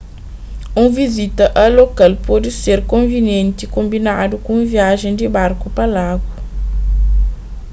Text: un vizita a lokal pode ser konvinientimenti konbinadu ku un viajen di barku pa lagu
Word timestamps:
un 0.81 0.87
vizita 0.99 1.45
a 1.63 1.65
lokal 1.79 2.11
pode 2.27 2.49
ser 2.63 2.77
konvinientimenti 2.93 3.65
konbinadu 3.75 4.35
ku 4.45 4.49
un 4.57 4.63
viajen 4.73 5.13
di 5.19 5.25
barku 5.35 5.67
pa 5.75 5.85
lagu 5.95 6.29